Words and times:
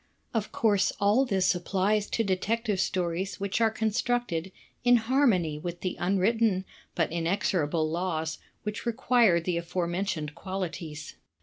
Of 0.33 0.51
course 0.51 0.91
all 0.99 1.25
this 1.25 1.53
applies 1.53 2.09
to 2.09 2.23
Detective 2.23 2.79
Stories 2.79 3.39
which 3.39 3.61
are 3.61 3.69
constructed 3.69 4.51
in 4.83 4.95
harmony 4.95 5.59
with 5.59 5.81
the 5.81 5.95
imwritten 6.01 6.63
but 6.95 7.11
inexorable 7.11 7.87
laws 7.87 8.39
which 8.63 8.87
require 8.87 9.39
the 9.39 9.57
aforementioned 9.57 10.33
qualities. 10.33 11.17